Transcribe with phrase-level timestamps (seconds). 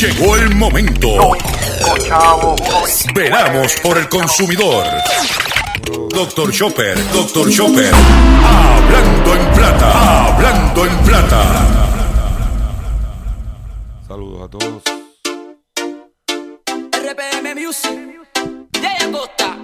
[0.00, 1.08] Llegó el momento.
[3.14, 4.86] Veramos por el consumidor.
[6.08, 7.92] Doctor Chopper, Doctor Chopper.
[7.92, 11.42] Hablando en plata, hablando en plata.
[14.08, 14.82] Saludos a todos.
[16.92, 18.00] RPM Music,
[18.80, 19.54] Jay Costa,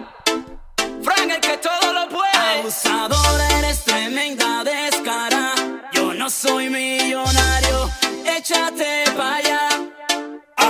[1.03, 2.59] Frank el que todo lo puede.
[2.61, 5.55] Abusadora, eres tremenda descara.
[5.95, 7.91] Yo no soy millonario,
[8.37, 9.96] échate pa' allá.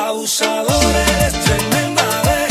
[0.06, 2.45] Abusadora, eres tremenda descara.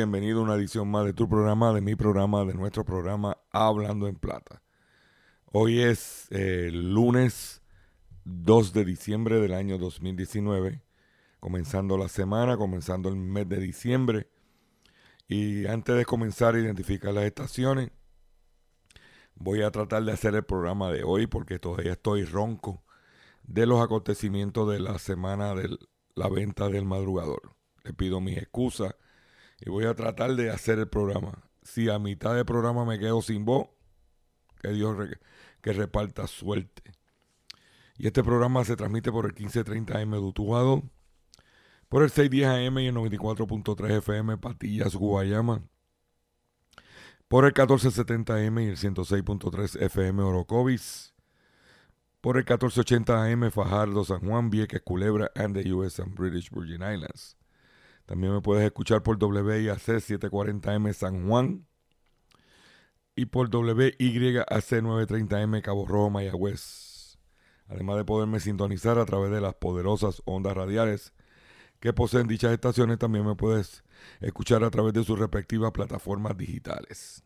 [0.00, 4.08] Bienvenido a una edición más de tu programa, de mi programa, de nuestro programa Hablando
[4.08, 4.62] en Plata.
[5.52, 7.60] Hoy es eh, lunes
[8.24, 10.82] 2 de diciembre del año 2019.
[11.38, 14.30] Comenzando la semana, comenzando el mes de diciembre.
[15.28, 17.90] Y antes de comenzar a identificar las estaciones,
[19.34, 22.82] voy a tratar de hacer el programa de hoy porque todavía estoy ronco
[23.42, 25.76] de los acontecimientos de la semana de
[26.14, 27.54] la venta del madrugador.
[27.84, 28.94] Le pido mis excusas
[29.60, 31.44] y voy a tratar de hacer el programa.
[31.62, 33.68] Si a mitad del programa me quedo sin voz,
[34.60, 34.96] que Dios
[35.60, 36.82] que reparta suerte.
[37.96, 40.82] Y este programa se transmite por el 1530 M de Utuado,
[41.88, 45.62] por el 610 AM y el 94.3 FM Patillas, Guayama,
[47.28, 51.14] por el 1470M y el 106.3 FM Orocovis,
[52.20, 56.82] por el 1480 AM Fajardo, San Juan, Vieques, Culebra, and the US and British Virgin
[56.82, 57.36] Islands.
[58.10, 61.64] También me puedes escuchar por WIAC 740M San Juan
[63.14, 67.20] y por WYAC 930M Cabo Rojo, Mayagüez.
[67.68, 71.14] Además de poderme sintonizar a través de las poderosas ondas radiales
[71.78, 73.84] que poseen dichas estaciones, también me puedes
[74.20, 77.22] escuchar a través de sus respectivas plataformas digitales.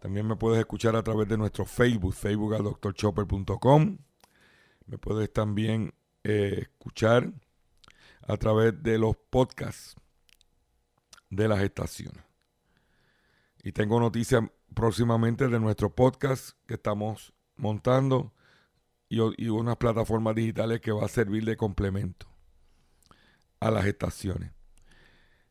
[0.00, 3.98] También me puedes escuchar a través de nuestro Facebook, facebook a.
[4.86, 7.32] Me puedes también eh, escuchar
[8.26, 9.96] a través de los podcasts
[11.30, 12.24] de las estaciones.
[13.62, 14.42] Y tengo noticias
[14.74, 18.32] próximamente de nuestro podcast que estamos montando
[19.08, 22.26] y, y unas plataformas digitales que va a servir de complemento
[23.60, 24.52] a las estaciones.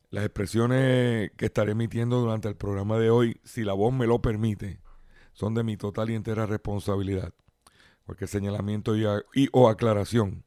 [0.10, 4.22] Las expresiones que estaré emitiendo durante el programa de hoy, si la voz me lo
[4.22, 4.80] permite,
[5.34, 7.34] son de mi total y entera responsabilidad.
[8.06, 10.44] Cualquier señalamiento y o aclaración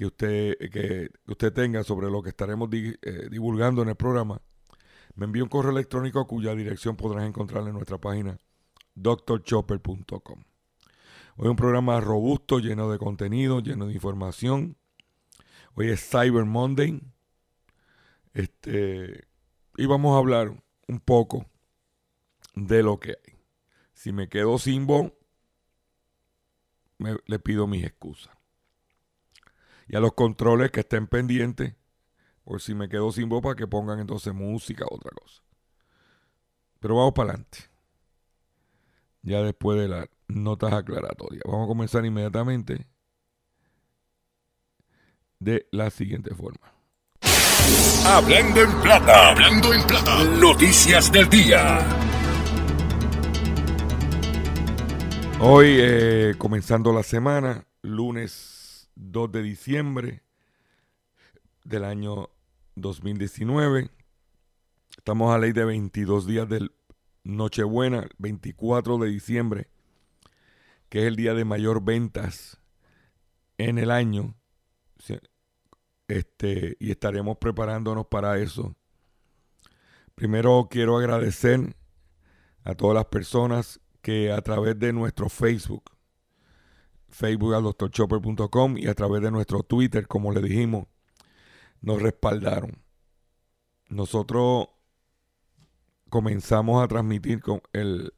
[0.00, 4.40] que usted, que usted tenga sobre lo que estaremos eh, divulgando en el programa,
[5.14, 8.38] me envía un correo electrónico cuya dirección podrás encontrar en nuestra página
[8.94, 10.42] drchopper.com.
[11.36, 14.78] Hoy un programa robusto, lleno de contenido, lleno de información.
[15.74, 17.02] Hoy es Cyber Monday.
[18.32, 19.28] Este,
[19.76, 21.44] y vamos a hablar un poco
[22.54, 23.34] de lo que hay.
[23.92, 25.12] Si me quedo sin voz,
[26.98, 28.39] le pido mis excusas.
[29.90, 31.74] Y a los controles que estén pendientes,
[32.44, 35.42] por si me quedo sin voz, para que pongan entonces música o otra cosa.
[36.78, 37.58] Pero vamos para adelante.
[39.22, 41.42] Ya después de las notas aclaratorias.
[41.44, 42.86] Vamos a comenzar inmediatamente
[45.40, 46.72] de la siguiente forma.
[48.06, 50.22] Hablando en plata, hablando en plata.
[50.40, 51.80] Noticias del día.
[55.40, 58.59] Hoy, eh, comenzando la semana, lunes
[59.00, 60.22] 2 de diciembre
[61.64, 62.30] del año
[62.76, 63.90] 2019.
[64.96, 66.72] Estamos a ley de 22 días del
[67.24, 69.70] Nochebuena, 24 de diciembre,
[70.88, 72.60] que es el día de mayor ventas
[73.56, 74.34] en el año.
[76.06, 78.74] Este, y estaremos preparándonos para eso.
[80.14, 81.74] Primero quiero agradecer
[82.64, 85.90] a todas las personas que a través de nuestro Facebook,
[87.10, 90.86] Facebook al doctorchopper.com y a través de nuestro Twitter, como le dijimos,
[91.82, 92.82] nos respaldaron.
[93.88, 94.68] Nosotros
[96.08, 98.12] comenzamos a transmitir con el,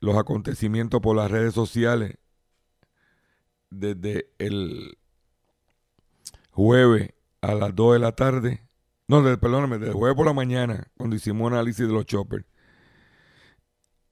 [0.00, 2.16] los acontecimientos por las redes sociales
[3.70, 4.98] desde el
[6.50, 7.10] jueves
[7.40, 8.68] a las 2 de la tarde.
[9.08, 12.44] No, de- perdóname, desde el jueves por la mañana, cuando hicimos análisis de los choppers,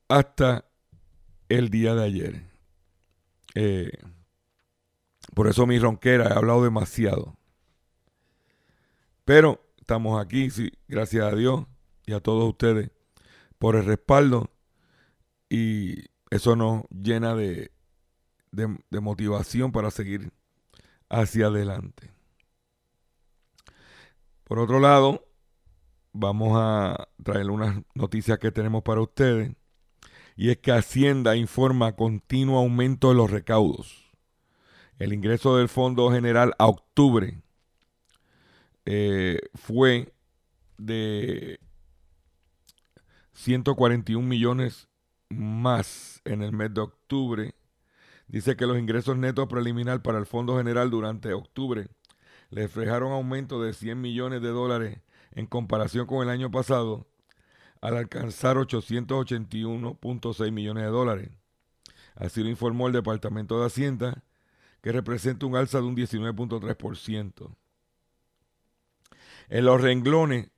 [0.09, 0.65] hasta
[1.49, 2.50] el día de ayer.
[3.55, 3.91] Eh,
[5.35, 7.37] por eso mi ronquera, he hablado demasiado.
[9.25, 11.67] Pero estamos aquí, sí, gracias a Dios
[12.07, 12.91] y a todos ustedes
[13.59, 14.51] por el respaldo
[15.49, 17.71] y eso nos llena de,
[18.53, 20.33] de motivación para seguir
[21.09, 22.11] hacia adelante.
[24.45, 25.29] Por otro lado,
[26.13, 29.53] vamos a traer unas noticias que tenemos para ustedes.
[30.37, 34.11] Y es que Hacienda informa continuo aumento de los recaudos.
[34.99, 37.43] El ingreso del Fondo General a octubre
[38.85, 40.13] eh, fue
[40.79, 41.61] de
[43.33, 44.89] 141 millones
[45.31, 47.55] más en el mes de octubre.
[48.29, 51.89] Dice que los ingresos netos preliminar para el Fondo General durante octubre
[52.51, 54.99] le reflejaron aumento de 100 millones de dólares
[55.33, 57.07] en comparación con el año pasado,
[57.81, 61.31] al alcanzar 881.6 millones de dólares.
[62.15, 64.23] Así lo informó el Departamento de Hacienda,
[64.83, 67.55] que representa un alza de un 19.3%.
[69.49, 70.51] En los renglones,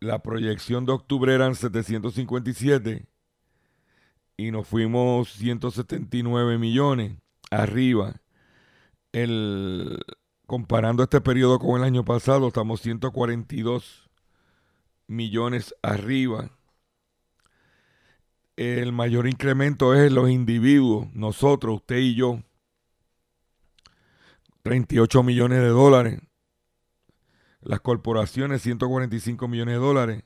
[0.00, 3.06] la proyección de octubre eran 757
[4.36, 7.18] y nos fuimos 179 millones
[7.50, 8.20] arriba.
[9.12, 10.04] El,
[10.46, 14.08] comparando este periodo con el año pasado, estamos 142
[15.06, 16.50] millones arriba.
[18.56, 22.42] El mayor incremento es en los individuos, nosotros, usted y yo.
[24.62, 26.20] 38 millones de dólares.
[27.60, 30.24] Las corporaciones, 145 millones de dólares.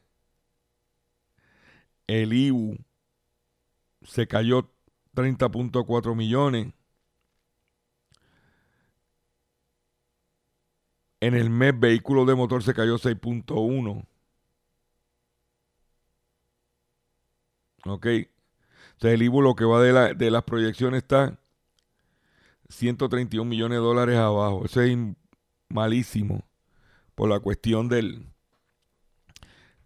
[2.06, 2.76] El IBU
[4.02, 4.70] se cayó
[5.14, 6.72] 30.4 millones.
[11.20, 14.06] En el mes, vehículo de motor se cayó 6.1.
[17.84, 18.06] Ok.
[18.06, 21.38] Entonces el IBU lo que va de, la, de las proyecciones está
[22.68, 24.64] 131 millones de dólares abajo.
[24.64, 24.96] Eso es
[25.68, 26.44] malísimo
[27.14, 28.26] por la cuestión del,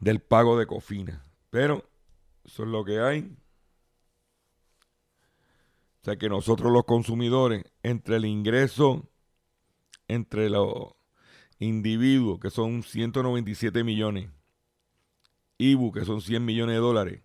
[0.01, 1.25] del pago de cofina.
[1.51, 1.85] Pero
[2.45, 3.37] eso es lo que hay.
[6.03, 9.09] O sea que nosotros los consumidores, entre el ingreso,
[10.07, 10.95] entre los
[11.59, 14.31] individuos, que son 197 millones,
[15.59, 17.23] IBU, que son 100 millones de dólares,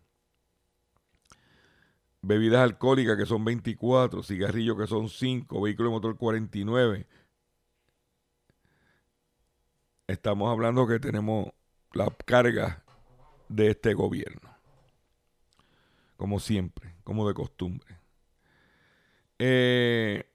[2.22, 7.08] bebidas alcohólicas, que son 24, cigarrillos, que son 5, vehículos de motor 49.
[10.08, 11.52] Estamos hablando que tenemos
[11.94, 12.84] la carga
[13.48, 14.50] de este gobierno,
[16.18, 18.00] como siempre, como de costumbre.
[19.38, 20.30] Eh,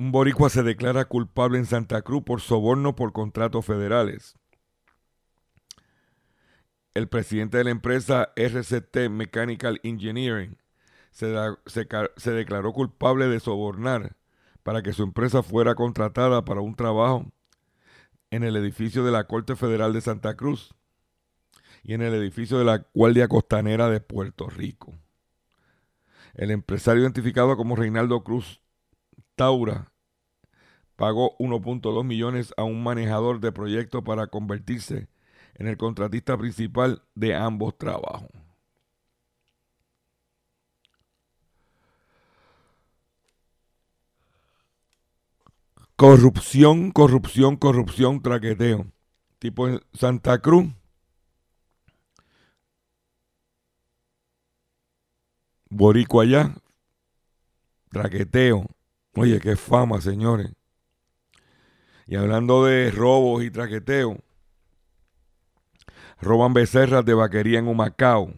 [0.00, 4.34] un boricua se declara culpable en Santa Cruz por soborno por contratos federales.
[6.94, 10.56] El presidente de la empresa RCT Mechanical Engineering
[11.10, 11.34] se,
[11.66, 14.16] se, declaró culpable de sobornar
[14.62, 17.30] para que su empresa fuera contratada para un trabajo
[18.30, 20.74] en el edificio de la Corte Federal de Santa Cruz
[21.82, 24.94] y en el edificio de la Guardia Costanera de Puerto Rico.
[26.32, 28.62] El empresario identificado como Reinaldo Cruz
[29.34, 29.89] Taura
[31.00, 35.08] pagó 1.2 millones a un manejador de proyectos para convertirse
[35.54, 38.28] en el contratista principal de ambos trabajos.
[45.96, 48.84] Corrupción, corrupción, corrupción, traqueteo.
[49.38, 50.66] Tipo en Santa Cruz.
[55.70, 56.54] Borico allá.
[57.88, 58.66] Traqueteo.
[59.14, 60.59] Oye, qué fama, señores.
[62.10, 64.18] Y hablando de robos y traqueteo,
[66.20, 68.34] roban becerras de vaquería en Humacao.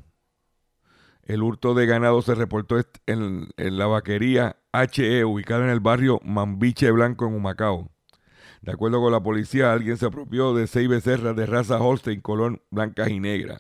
[1.23, 2.76] El hurto de ganado se reportó
[3.07, 7.91] en, la vaquería HE, ubicada en el barrio Mambiche Blanco en Humacao.
[8.61, 12.62] De acuerdo con la policía, alguien se apropió de seis becerras de raza Holstein color
[12.71, 13.59] blanca y negra.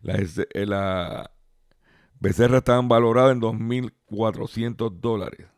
[0.00, 1.32] Las eh, la
[2.18, 5.51] becerras estaban valoradas en 2.400 dólares.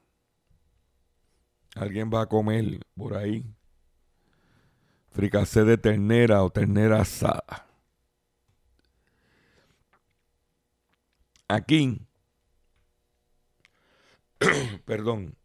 [1.74, 3.44] Alguien va a comer por ahí
[5.14, 7.68] fricacé de ternera o ternera asada.
[11.46, 12.00] Aquí,
[14.84, 15.36] perdón,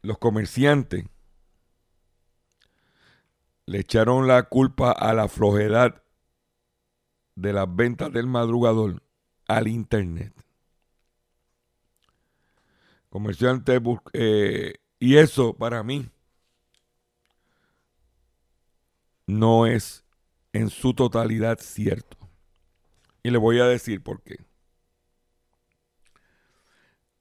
[0.00, 1.04] los comerciantes
[3.66, 6.02] le echaron la culpa a la flojedad
[7.34, 9.02] de las ventas del madrugador
[9.46, 10.32] al internet.
[13.10, 13.82] Comerciantes
[14.14, 16.08] eh, y eso para mí
[19.26, 20.04] no es
[20.52, 22.16] en su totalidad cierto.
[23.22, 24.38] Y le voy a decir por qué.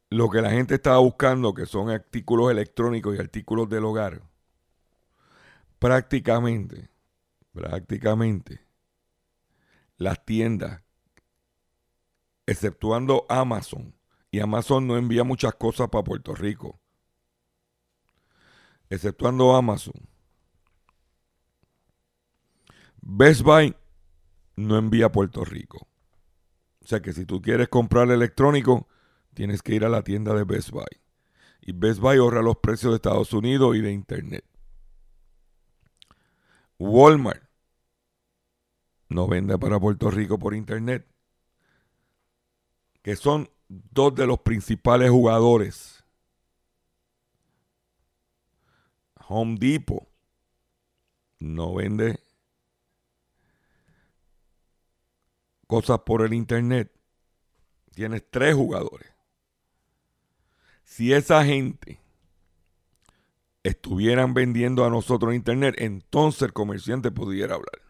[0.09, 4.21] lo que la gente estaba buscando, que son artículos electrónicos y artículos del hogar,
[5.79, 6.89] prácticamente,
[7.53, 8.61] prácticamente,
[9.97, 10.81] las tiendas,
[12.45, 13.93] exceptuando Amazon,
[14.31, 16.79] y Amazon no envía muchas cosas para Puerto Rico,
[18.89, 19.93] exceptuando Amazon,
[23.01, 23.75] Best Buy
[24.57, 25.87] no envía a Puerto Rico.
[26.83, 28.87] O sea que si tú quieres comprar electrónico,
[29.33, 30.85] tienes que ir a la tienda de Best Buy.
[31.61, 34.45] Y Best Buy ahorra los precios de Estados Unidos y de Internet.
[36.79, 37.43] Walmart
[39.09, 41.07] no vende para Puerto Rico por Internet.
[43.01, 45.96] Que son dos de los principales jugadores.
[49.29, 50.07] Home Depot
[51.39, 52.19] no vende
[55.67, 56.91] cosas por el Internet.
[57.93, 59.11] Tienes tres jugadores.
[60.83, 61.99] Si esa gente
[63.63, 67.81] estuvieran vendiendo a nosotros en Internet, entonces el comerciante pudiera hablar.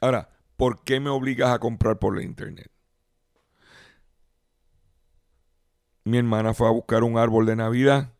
[0.00, 2.70] Ahora, ¿por qué me obligas a comprar por la Internet?
[6.04, 8.15] Mi hermana fue a buscar un árbol de Navidad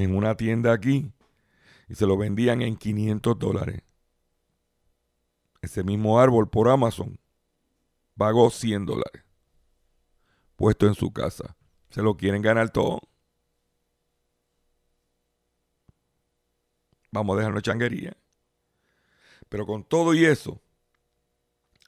[0.00, 1.12] en una tienda aquí
[1.88, 3.82] y se lo vendían en 500 dólares.
[5.62, 7.18] Ese mismo árbol por Amazon
[8.16, 9.24] pagó 100 dólares.
[10.56, 11.56] Puesto en su casa.
[11.90, 13.00] Se lo quieren ganar todo.
[17.10, 18.16] Vamos a dejarnos changuería.
[19.48, 20.62] Pero con todo y eso,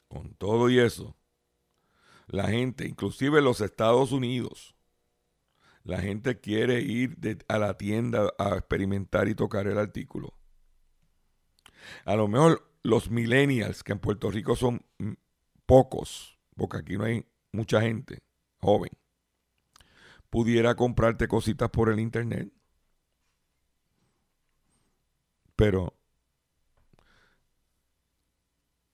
[0.09, 1.15] con todo y eso,
[2.27, 4.75] la gente, inclusive los Estados Unidos,
[5.83, 10.33] la gente quiere ir a la tienda a experimentar y tocar el artículo.
[12.05, 14.85] A lo mejor los millennials, que en Puerto Rico son
[15.65, 18.23] pocos, porque aquí no hay mucha gente
[18.59, 18.91] joven,
[20.29, 22.51] pudiera comprarte cositas por el internet.
[25.55, 25.93] Pero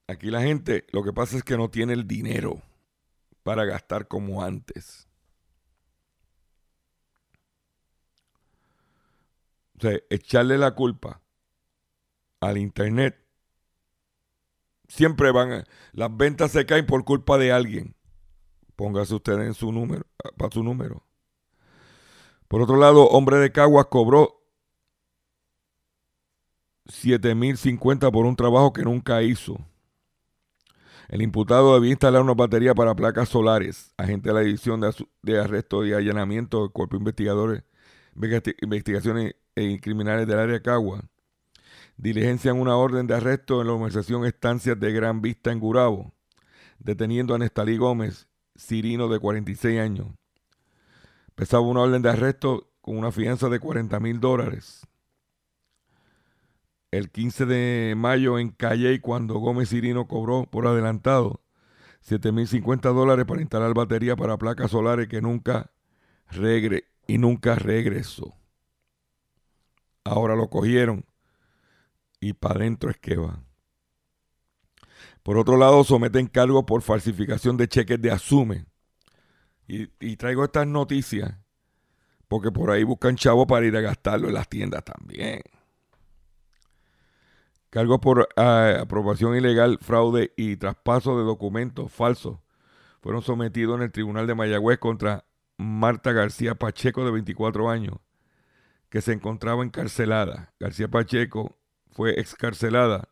[0.08, 2.62] aquí la gente, lo que pasa es que no tiene el dinero
[3.43, 5.08] para gastar como antes.
[9.83, 11.21] O echarle la culpa
[12.39, 13.19] al internet
[14.89, 17.95] siempre van, a, las ventas se caen por culpa de alguien.
[18.75, 20.05] Póngase usted en su número,
[20.38, 21.03] para su número.
[22.48, 24.41] Por otro lado, hombre de Caguas cobró
[26.88, 29.57] 7.050 por un trabajo que nunca hizo.
[31.07, 33.93] El imputado debía instalar una batería para placas solares.
[33.98, 34.81] Agente de la División
[35.21, 37.63] de, Arresto y Allanamiento del Cuerpo de Investigadores,
[38.15, 39.35] Investigaciones
[39.81, 41.03] Criminales del área de Caguas
[41.99, 46.13] diligencian una orden de arresto en la organización Estancias de Gran Vista en Gurabo,
[46.79, 50.07] deteniendo a Nestalí Gómez, Cirino de 46 años.
[51.35, 54.87] Pesaba una orden de arresto con una fianza de 40 mil dólares.
[56.91, 61.41] El 15 de mayo en Calle, cuando Gómez Cirino cobró por adelantado
[62.01, 65.71] 7 mil 50 dólares para instalar batería para placas solares que nunca
[66.31, 68.35] regre y nunca regresó.
[70.03, 71.05] Ahora lo cogieron
[72.19, 73.41] y para adentro es que va.
[75.23, 78.65] Por otro lado, someten cargo por falsificación de cheques de asume.
[79.67, 81.35] Y, traigo estas noticias
[82.27, 85.41] porque por ahí buscan chavo para ir a gastarlo en las tiendas también.
[87.71, 92.37] Cargos por ah, aprobación ilegal, fraude y traspaso de documentos falsos
[93.01, 95.25] fueron sometidos en el Tribunal de Mayagüez contra
[95.61, 97.97] Marta García Pacheco, de 24 años,
[98.89, 100.53] que se encontraba encarcelada.
[100.57, 101.59] García Pacheco
[101.91, 103.09] fue excarcelada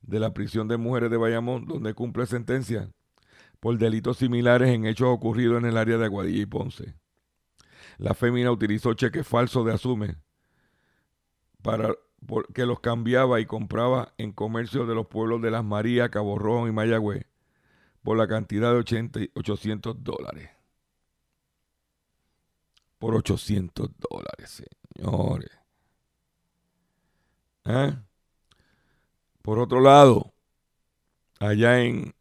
[0.00, 2.92] de la prisión de mujeres de Bayamón, donde cumple sentencia
[3.58, 6.94] por delitos similares en hechos ocurridos en el área de Aguadilla y Ponce.
[7.98, 10.16] La fémina utilizó cheques falsos de Asume
[11.60, 11.92] para
[12.54, 16.68] que los cambiaba y compraba en comercio de los pueblos de Las Marías, Cabo Rojo
[16.68, 17.26] y Mayagüez
[18.04, 20.53] por la cantidad de 80, 800 dólares.
[22.98, 24.62] Por 800 dólares,
[24.94, 25.50] señores.
[27.64, 27.96] ¿Eh?
[29.42, 30.32] Por otro lado,
[31.38, 32.14] allá en,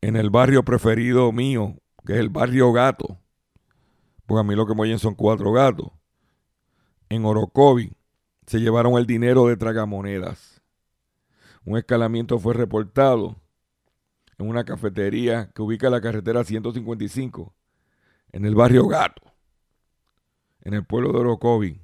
[0.00, 3.18] en el barrio preferido mío, que es el barrio Gato,
[4.26, 5.88] porque a mí lo que me oyen son cuatro gatos,
[7.08, 7.92] en Orocovi
[8.46, 10.62] se llevaron el dinero de tragamonedas.
[11.64, 13.36] Un escalamiento fue reportado
[14.38, 17.54] en una cafetería que ubica la carretera 155
[18.32, 19.22] en el barrio Gato,
[20.62, 21.80] en el pueblo de Orocovi.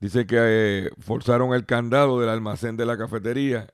[0.00, 3.72] Dice que eh, forzaron el candado del almacén de la cafetería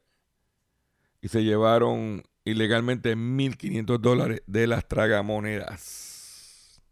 [1.21, 6.83] y se llevaron ilegalmente 1.500 dólares de las tragamonedas.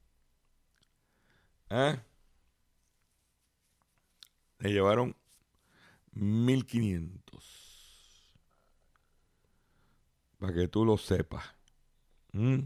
[1.70, 1.96] ¿Ah?
[4.58, 5.16] Le llevaron
[6.14, 7.20] 1.500.
[10.38, 11.44] Para que tú lo sepas.
[12.32, 12.60] ¿Mm?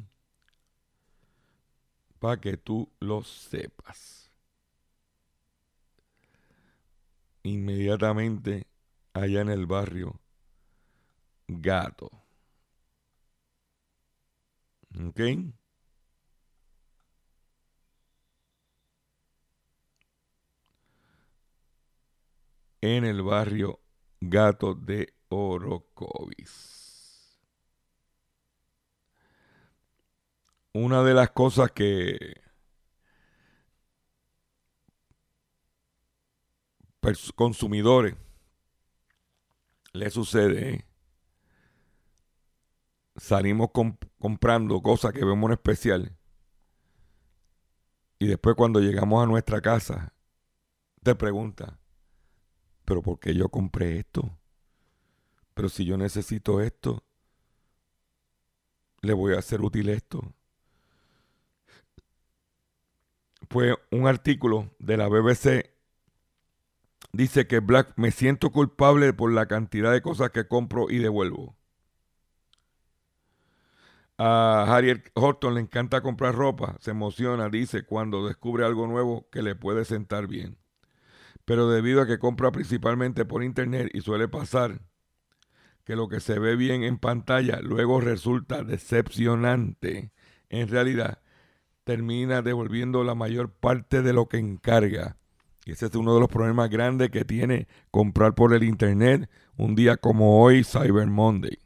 [2.26, 4.32] Para que tú lo sepas.
[7.44, 8.66] Inmediatamente
[9.14, 10.18] allá en el barrio
[11.46, 12.10] Gato.
[15.06, 15.20] ¿Ok?
[22.80, 23.78] En el barrio
[24.20, 26.75] Gato de Orocovis.
[30.78, 32.34] Una de las cosas que
[37.34, 38.14] consumidores
[39.94, 40.84] le sucede
[43.16, 43.70] salimos
[44.18, 46.18] comprando cosas que vemos en especial.
[48.18, 50.12] Y después cuando llegamos a nuestra casa,
[51.02, 51.78] te pregunta,
[52.84, 54.30] pero ¿por qué yo compré esto?
[55.54, 57.02] Pero si yo necesito esto,
[59.00, 60.35] le voy a hacer útil esto.
[63.48, 65.70] Fue un artículo de la BBC.
[67.12, 71.56] Dice que Black me siento culpable por la cantidad de cosas que compro y devuelvo.
[74.18, 79.42] A Harriet Horton le encanta comprar ropa, se emociona, dice, cuando descubre algo nuevo que
[79.42, 80.56] le puede sentar bien.
[81.44, 84.80] Pero debido a que compra principalmente por internet y suele pasar
[85.84, 90.12] que lo que se ve bien en pantalla luego resulta decepcionante,
[90.48, 91.20] en realidad
[91.86, 95.16] termina devolviendo la mayor parte de lo que encarga.
[95.64, 99.74] Y ese es uno de los problemas grandes que tiene comprar por el internet un
[99.74, 101.58] día como hoy, Cyber Monday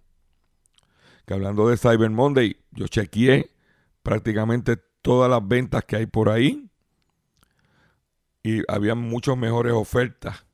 [1.34, 3.50] hablando de Cyber Monday, yo chequeé
[4.02, 6.70] prácticamente todas las ventas que hay por ahí
[8.42, 10.46] y había muchas mejores ofertas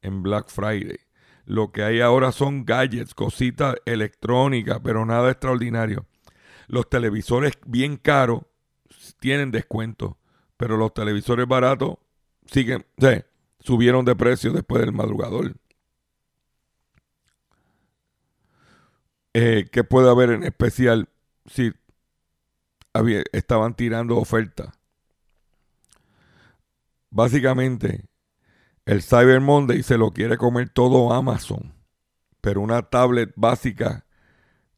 [0.00, 0.98] en Black Friday.
[1.44, 6.06] Lo que hay ahora son gadgets, cositas electrónicas, pero nada extraordinario.
[6.68, 8.42] Los televisores bien caros
[9.18, 10.18] tienen descuento,
[10.56, 11.96] pero los televisores baratos
[12.46, 12.84] siguen,
[13.60, 15.54] subieron de precio después del madrugador.
[19.34, 21.08] eh, ¿qué puede haber en especial
[21.46, 21.72] si
[23.32, 24.78] estaban tirando ofertas?
[27.10, 28.06] Básicamente,
[28.84, 31.74] el Cyber Monday se lo quiere comer todo Amazon,
[32.40, 34.06] pero una tablet básica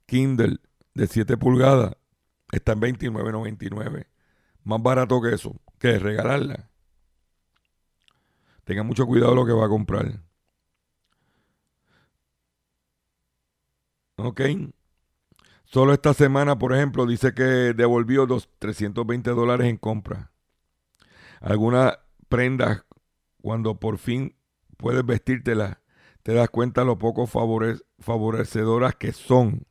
[0.07, 0.59] Kindle
[0.95, 1.97] de 7 pulgadas
[2.53, 4.07] está en 29.99.
[4.65, 6.71] Más barato que eso, que regalarla.
[8.65, 10.21] Tenga mucho cuidado lo que va a comprar.
[14.17, 14.41] Ok.
[15.65, 20.31] Solo esta semana, por ejemplo, dice que devolvió los 320 dólares en compra.
[21.41, 21.99] Algunas
[22.29, 22.85] prendas,
[23.43, 24.37] cuando por fin
[24.77, 25.79] puedes vestírtelas,
[26.23, 29.67] te das cuenta lo poco favorecedoras que son.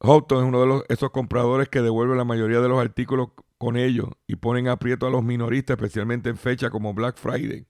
[0.00, 3.76] Houghton es uno de los, esos compradores que devuelve la mayoría de los artículos con
[3.76, 7.66] ellos y ponen aprieto a los minoristas, especialmente en fechas como Black Friday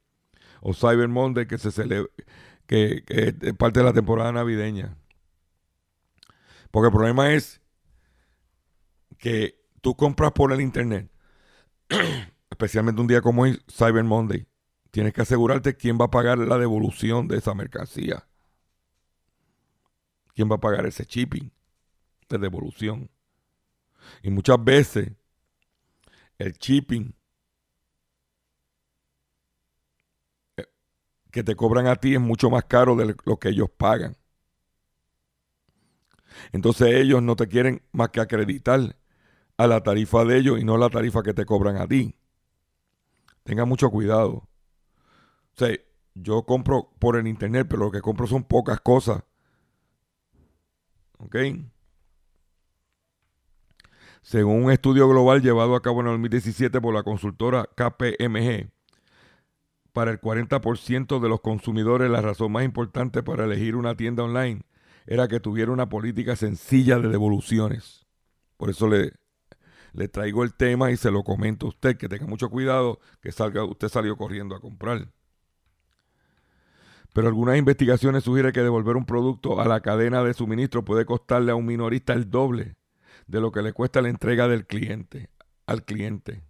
[0.61, 2.11] o Cyber Monday, que se celebra
[2.67, 4.97] que, es parte de la temporada navideña.
[6.71, 7.63] Porque el problema es
[9.19, 11.11] que tú compras por el internet,
[12.51, 14.47] especialmente un día como hoy, Cyber Monday,
[14.91, 18.27] tienes que asegurarte quién va a pagar la devolución de esa mercancía.
[20.35, 21.51] ¿Quién va a pagar ese shipping
[22.29, 23.11] de devolución?
[24.23, 25.13] Y muchas veces
[26.39, 27.15] el shipping
[31.31, 34.17] que te cobran a ti es mucho más caro de lo que ellos pagan.
[36.53, 38.97] Entonces ellos no te quieren más que acreditar
[39.57, 42.15] a la tarifa de ellos y no la tarifa que te cobran a ti.
[43.45, 44.49] Tenga mucho cuidado.
[45.61, 45.67] O
[46.15, 49.23] yo compro por el internet, pero lo que compro son pocas cosas.
[51.19, 51.37] ¿Ok?
[54.29, 58.71] Según un estudio global llevado a cabo en el 2017 por la consultora KPMG,
[59.95, 64.61] para el 40% de los consumidores la razón más importante para elegir una tienda online
[65.07, 68.05] era que tuviera una política sencilla de devoluciones.
[68.59, 69.15] Por eso le,
[69.95, 73.33] le traigo el tema y se lo comento a usted, que tenga mucho cuidado, que
[73.33, 75.11] salga, usted salió corriendo a comprar.
[77.15, 81.51] Pero algunas investigaciones sugieren que devolver un producto a la cadena de suministro puede costarle
[81.51, 82.78] a un minorista el doble
[83.29, 85.31] de lo que le cuesta la entrega del cliente
[85.67, 86.43] al cliente.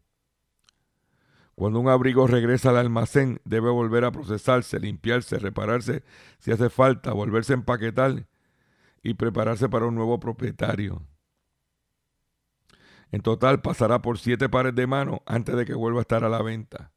[1.54, 6.04] Cuando un abrigo regresa al almacén, debe volver a procesarse, limpiarse, repararse
[6.38, 8.28] si hace falta, volverse a empaquetar
[9.02, 11.02] y prepararse para un nuevo propietario.
[13.10, 16.28] En total pasará por siete pares de manos antes de que vuelva a estar a
[16.28, 16.92] la venta.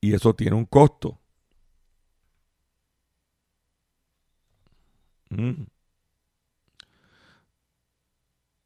[0.00, 1.20] Y eso tiene un costo.
[5.28, 5.66] Mm.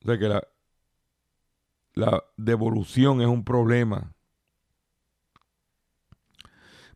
[0.02, 0.42] O sea que la,
[1.94, 4.14] la devolución es un problema.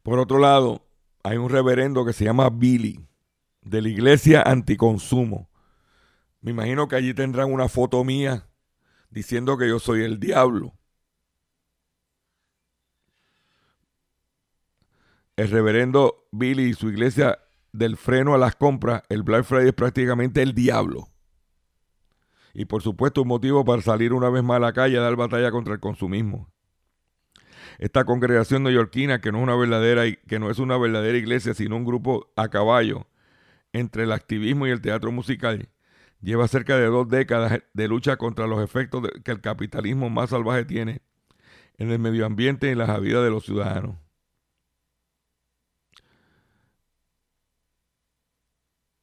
[0.02, 0.87] Por otro lado,
[1.22, 3.00] hay un reverendo que se llama Billy,
[3.62, 5.48] de la iglesia anticonsumo.
[6.42, 8.46] Me imagino que allí tendrán una foto mía
[9.09, 10.74] diciendo que yo soy el diablo.
[15.37, 17.38] El reverendo Billy y su iglesia
[17.72, 21.13] del freno a las compras, el Black Friday es prácticamente el diablo.
[22.55, 25.17] Y por supuesto un motivo para salir una vez más a la calle a dar
[25.17, 26.49] batalla contra el consumismo.
[27.79, 31.77] Esta congregación neoyorquina, que no es una verdadera, que no es una verdadera iglesia, sino
[31.77, 33.09] un grupo a caballo
[33.73, 35.69] entre el activismo y el teatro musical,
[36.21, 40.64] lleva cerca de dos décadas de lucha contra los efectos que el capitalismo más salvaje
[40.64, 41.03] tiene
[41.77, 43.97] en el medio ambiente y en la vida de los ciudadanos.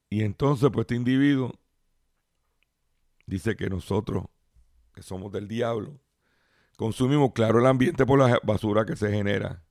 [0.09, 1.60] Y entonces, pues este individuo
[3.31, 4.25] dice que nosotros,
[4.93, 6.01] que somos del diablo,
[6.75, 9.63] consumimos, claro, el ambiente por la basura que se genera.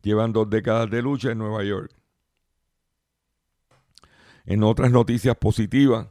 [0.00, 1.92] Llevan dos décadas de lucha en Nueva York.
[4.46, 6.08] En otras noticias positivas,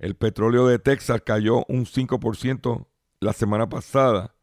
[0.00, 2.88] el petróleo de Texas cayó un 5%
[3.20, 4.34] la semana pasada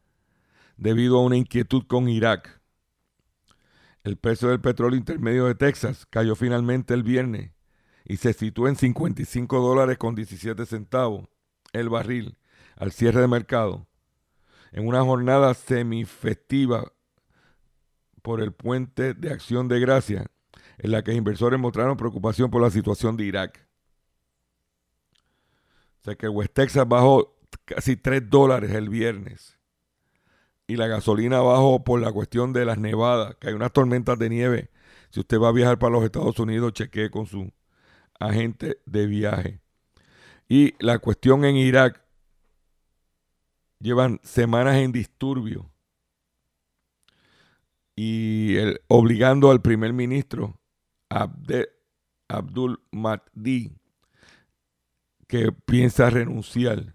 [0.78, 2.62] debido a una inquietud con Irak.
[4.04, 7.55] El precio del petróleo intermedio de Texas cayó finalmente el viernes
[8.06, 11.28] y se situó en 55 dólares con 17 centavos
[11.72, 12.38] el barril
[12.76, 13.86] al cierre de mercado.
[14.72, 16.92] En una jornada semifestiva
[18.22, 20.26] por el puente de acción de gracia
[20.78, 23.66] en la que inversores mostraron preocupación por la situación de Irak.
[26.00, 29.58] O sea que West Texas bajó casi 3 dólares el viernes.
[30.68, 34.28] Y la gasolina bajó por la cuestión de las nevadas, que hay unas tormentas de
[34.28, 34.70] nieve.
[35.10, 37.52] Si usted va a viajar para los Estados Unidos, chequee con su
[38.18, 39.60] agente de viaje.
[40.48, 42.02] Y la cuestión en Irak,
[43.78, 45.70] llevan semanas en disturbio
[47.94, 48.56] y
[48.88, 50.60] obligando al primer ministro
[52.28, 53.72] Abdul Mahdi,
[55.26, 56.94] que piensa renunciar.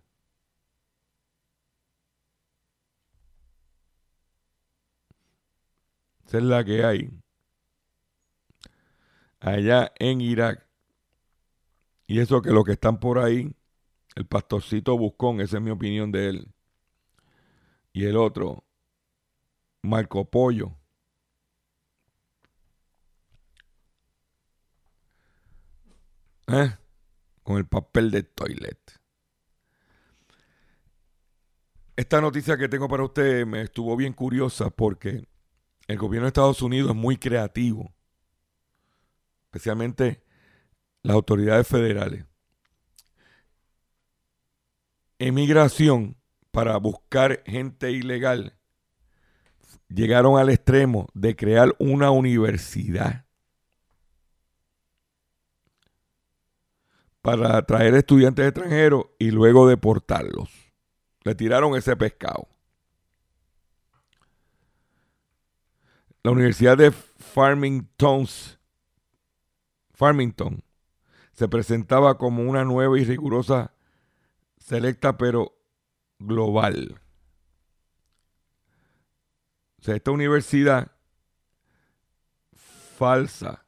[6.26, 7.10] Esa es la que hay.
[9.40, 10.71] Allá en Irak.
[12.12, 13.56] Y eso que los que están por ahí,
[14.16, 16.54] el pastorcito Buscón, esa es mi opinión de él.
[17.94, 18.66] Y el otro,
[19.82, 20.76] Marco Pollo
[26.48, 26.76] ¿Eh?
[27.44, 29.00] Con el papel de toilet.
[31.96, 35.30] Esta noticia que tengo para usted me estuvo bien curiosa porque
[35.88, 37.94] el gobierno de Estados Unidos es muy creativo,
[39.46, 40.26] especialmente
[41.04, 42.26] las autoridades federales.
[45.20, 46.18] Emigración
[46.52, 48.58] para buscar gente ilegal
[49.88, 53.26] llegaron al extremo de crear una universidad
[57.22, 60.50] para atraer estudiantes extranjeros y luego deportarlos.
[61.24, 62.48] Le tiraron ese pescado.
[66.24, 68.28] La Universidad de Farmington,
[69.94, 70.64] Farmington
[71.42, 73.74] se presentaba como una nueva y rigurosa,
[74.60, 75.58] selecta pero
[76.20, 77.02] global.
[79.80, 80.92] O sea, esta universidad
[82.54, 83.66] falsa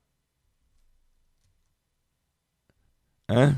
[3.27, 3.55] ¿Eh?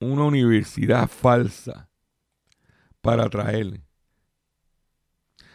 [0.00, 1.88] Una universidad falsa
[3.00, 3.80] para atraer.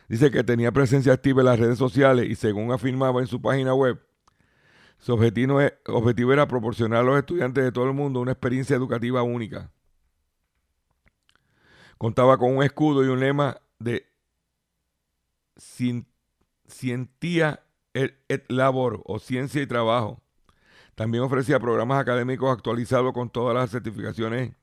[0.07, 3.73] Dice que tenía presencia activa en las redes sociales y según afirmaba en su página
[3.73, 4.04] web,
[4.99, 5.61] su objetivo,
[6.33, 9.71] era proporcionar a los estudiantes de todo el mundo una experiencia educativa única.
[11.97, 14.05] Contaba con un escudo y un lema de
[16.67, 20.21] cientía et labor o ciencia y trabajo.
[20.95, 24.55] También ofrecía programas académicos actualizados con todas las certificaciones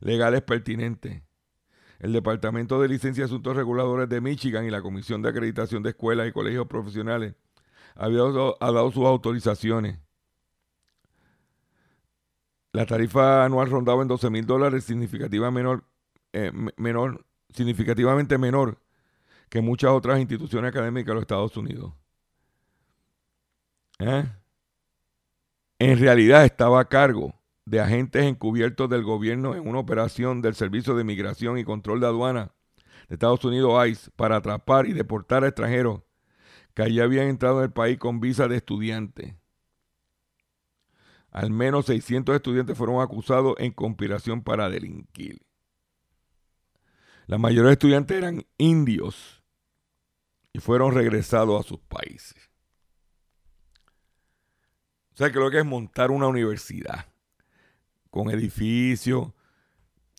[0.00, 1.22] legales pertinentes.
[1.98, 5.90] El Departamento de Licencia y Asuntos Reguladores de Michigan y la Comisión de Acreditación de
[5.90, 7.34] Escuelas y Colegios Profesionales
[7.96, 9.98] había dado, ha dado sus autorizaciones.
[12.72, 15.84] La tarifa anual rondaba en 12 mil dólares, significativa menor,
[16.32, 18.78] eh, menor, significativamente menor
[19.48, 21.94] que muchas otras instituciones académicas de los Estados Unidos.
[23.98, 24.24] ¿Eh?
[25.78, 30.94] En realidad estaba a cargo de agentes encubiertos del gobierno en una operación del Servicio
[30.94, 32.52] de Migración y Control de Aduana
[33.08, 36.02] de Estados Unidos, ICE, para atrapar y deportar a extranjeros
[36.76, 39.34] que allí habían entrado en el país con visa de estudiante.
[41.30, 45.40] Al menos 600 estudiantes fueron acusados en conspiración para delinquir.
[47.26, 49.42] La mayoría de estudiantes eran indios
[50.52, 52.50] y fueron regresados a sus países.
[55.14, 57.06] O sea lo que es montar una universidad
[58.10, 59.32] con edificios.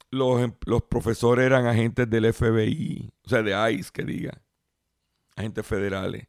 [0.09, 4.41] Los, em, los, profesores eran agentes del FBI, o sea, de ICE, que diga,
[5.35, 6.27] agentes federales.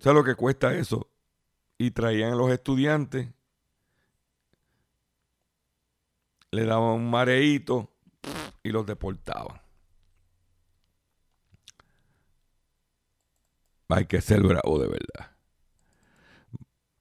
[0.00, 1.10] ¿Sabes lo que cuesta eso?
[1.76, 3.28] Y traían a los estudiantes,
[6.50, 7.90] le daban un mareíto
[8.62, 9.60] y los deportaban.
[13.90, 15.36] Hay que ser bravo de verdad.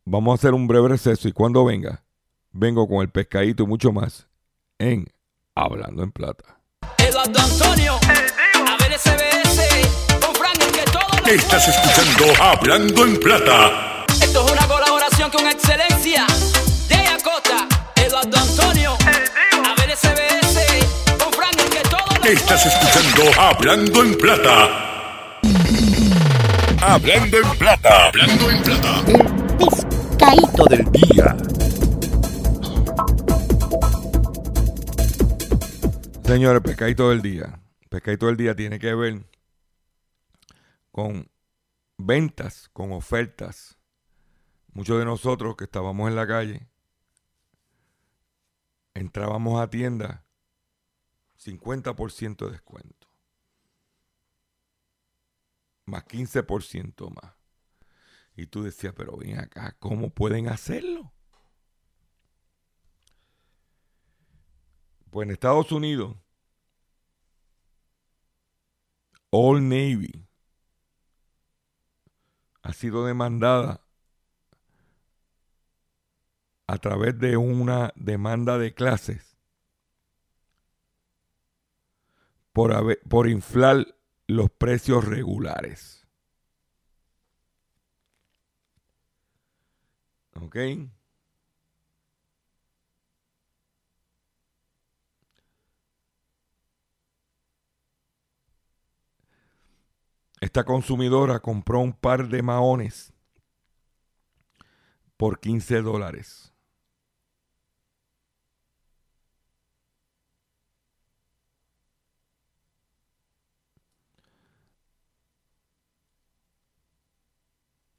[0.04, 2.04] Vamos a hacer un breve receso y cuando venga,
[2.52, 4.28] vengo con el pescadito y mucho más
[4.78, 5.08] en
[5.56, 6.60] Hablando en Plata.
[6.98, 10.09] Eduardo Antonio, a ver todo
[11.30, 14.04] Estás escuchando Hablando en Plata.
[14.20, 16.26] Esto es una colaboración con excelencia
[16.88, 19.96] de Acosta, Eduardo Antonio, a ver
[21.20, 25.40] con Frank, que todo Estás escuchando Hablando en Plata.
[26.82, 28.08] Hablando en Plata.
[28.08, 29.04] Hablando en Plata.
[29.08, 31.38] El pescadito del día.
[36.26, 37.60] Señores, pescadito del día.
[37.88, 39.30] Pescadito del día tiene que ver
[40.92, 41.30] con
[41.98, 43.78] ventas, con ofertas.
[44.74, 46.70] Muchos de nosotros que estábamos en la calle
[48.94, 50.22] entrábamos a tiendas
[51.38, 53.08] 50% de descuento.
[55.86, 57.34] Más 15% más.
[58.36, 61.12] Y tú decías, pero ven acá, ¿cómo pueden hacerlo?
[65.10, 66.16] Pues en Estados Unidos,
[69.32, 70.29] All Navy
[72.70, 73.82] ha sido demandada
[76.68, 79.36] a través de una demanda de clases
[82.54, 83.96] por, por inflar
[84.28, 86.08] los precios regulares.
[90.36, 90.58] ¿Ok?
[100.42, 103.14] Esta consumidora compró un par de maones
[105.18, 106.54] por 15 dólares.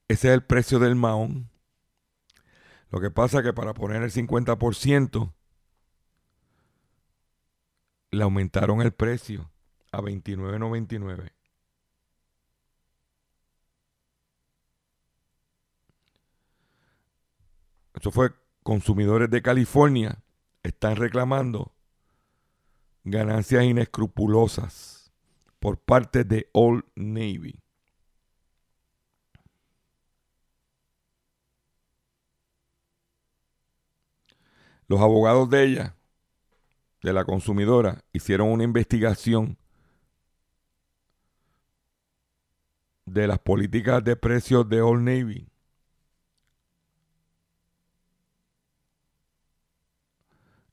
[0.08, 1.50] Ese es el precio del maón.
[2.90, 5.32] Lo que pasa es que para poner el 50%
[8.10, 9.52] le aumentaron el precio
[9.92, 11.39] a 29.99.
[17.94, 18.30] Eso fue
[18.62, 20.22] consumidores de California
[20.62, 21.74] están reclamando
[23.04, 25.12] ganancias inescrupulosas
[25.58, 27.60] por parte de Old Navy.
[34.86, 35.96] Los abogados de ella,
[37.02, 39.56] de la consumidora, hicieron una investigación
[43.06, 45.49] de las políticas de precios de Old Navy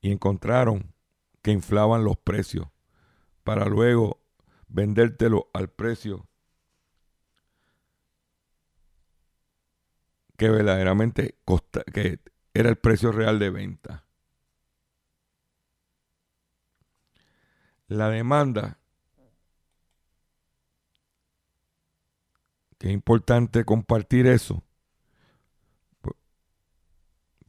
[0.02, 0.94] y encontraron
[1.42, 2.68] que inflaban los precios
[3.44, 4.20] para luego
[4.68, 6.28] vendértelo al precio
[10.38, 12.20] que verdaderamente costa, que
[12.54, 14.06] era el precio real de venta.
[17.88, 18.78] La demanda,
[22.78, 24.64] que es importante compartir eso,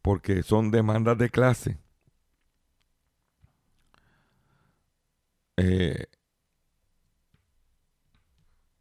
[0.00, 1.78] porque son demandas de clase
[5.60, 6.06] Eh,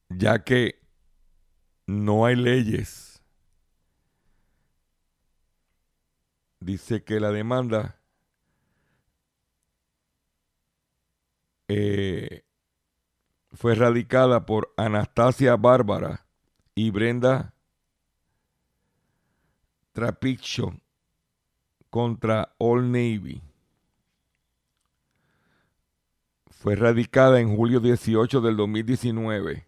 [0.09, 0.79] ya que
[1.87, 3.23] no hay leyes,
[6.59, 7.99] dice que la demanda
[11.67, 12.43] eh,
[13.53, 16.27] fue radicada por Anastasia Bárbara
[16.75, 17.55] y Brenda
[19.93, 20.79] Trapicho
[21.89, 23.46] contra All Navy.
[26.59, 29.67] Fue radicada en julio 18 del 2019.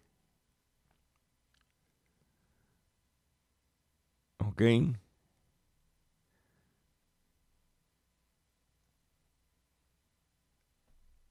[4.38, 4.62] ¿Ok?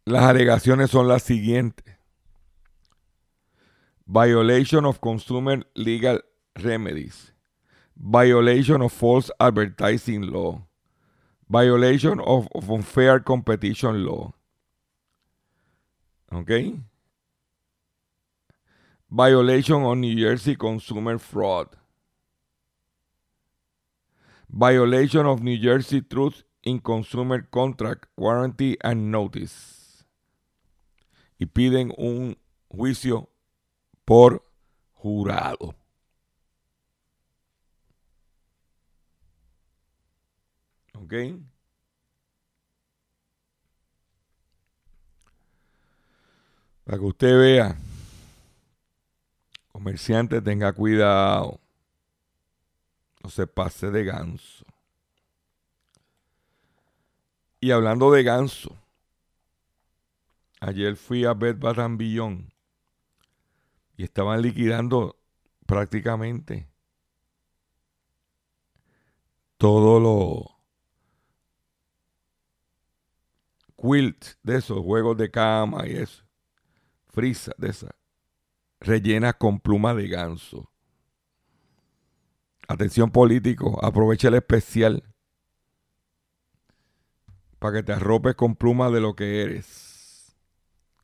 [0.05, 1.85] Las alegaciones son las siguientes.
[4.05, 6.23] Violation of consumer legal
[6.55, 7.33] remedies.
[7.97, 10.65] Violation of false advertising law.
[11.49, 14.33] Violation of, of unfair competition law.
[16.31, 16.51] ¿Ok?
[19.09, 21.67] Violation of New Jersey consumer fraud.
[24.49, 29.79] Violation of New Jersey Truth in Consumer Contract Warranty and Notice
[31.39, 32.37] y piden un
[32.67, 33.29] juicio
[34.05, 34.43] por
[34.93, 35.73] jurado.
[40.93, 41.13] ¿Ok?
[46.89, 47.77] Para que usted vea,
[49.71, 51.59] comerciante tenga cuidado,
[53.21, 54.65] no se pase de ganso.
[57.59, 58.75] Y hablando de ganso,
[60.61, 62.51] Ayer fui a Bed Bath Beyond
[63.95, 65.15] y estaban liquidando
[65.67, 66.67] prácticamente
[69.59, 70.55] todo lo
[73.77, 76.23] quilts de esos juegos de cama y eso,
[77.09, 77.91] frisa de esas,
[78.79, 80.71] rellenas con pluma de ganso.
[82.67, 85.03] Atención político, aprovecha el especial
[87.57, 90.35] para que te arropes con pluma de lo que eres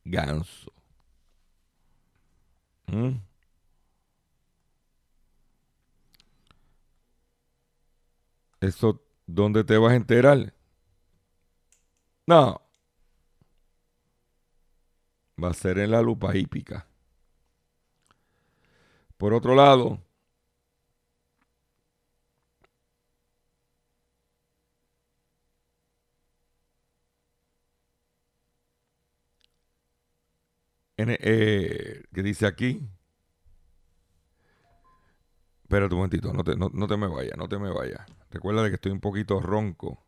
[0.04, 0.72] ganso.
[2.88, 3.18] ¿Mm?
[8.62, 10.54] ¿Eso dónde te vas a enterar?
[12.28, 12.65] No.
[15.44, 16.86] Va a ser en la lupa hípica.
[19.18, 20.00] Por otro lado,
[30.98, 32.82] eh, que dice aquí.
[35.64, 38.02] Espérate un momentito, no te, no, te me vayas, no te me vayas.
[38.32, 40.02] Recuerda que estoy un poquito ronco.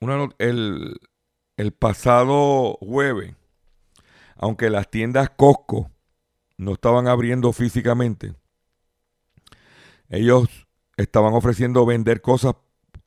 [0.00, 0.98] Una, el,
[1.58, 3.34] el pasado jueves,
[4.36, 5.90] aunque las tiendas Costco
[6.56, 8.34] no estaban abriendo físicamente,
[10.08, 10.48] ellos
[10.96, 12.54] estaban ofreciendo vender cosas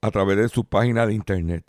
[0.01, 1.65] a través de su página de internet.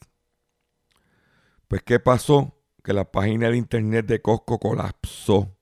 [1.69, 2.59] Pues, ¿qué pasó?
[2.83, 5.57] que la página de internet de Costco colapsó.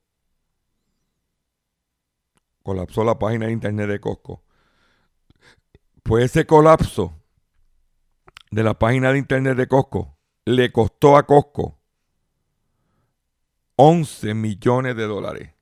[2.62, 4.42] Colapsó la página de internet de Costco.
[6.02, 7.12] Pues ese colapso
[8.50, 11.78] de la página de internet de Costco le costó a Costco
[13.76, 15.54] 11 millones de dólares.